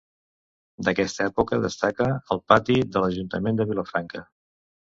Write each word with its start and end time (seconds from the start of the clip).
D'aquesta 0.87 1.27
època 1.31 1.59
destaca 1.67 2.09
el 2.37 2.43
pati 2.53 2.79
de 2.97 3.05
l'ajuntament 3.05 3.61
de 3.61 3.73
Vilafranca. 3.75 4.27